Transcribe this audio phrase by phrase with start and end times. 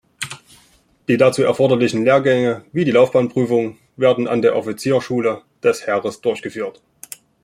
[1.07, 6.81] Die dazu erforderlichen Lehrgänge, wie die Laufbahnprüfung, werden an der Offizierschule des Heeres durchgeführt.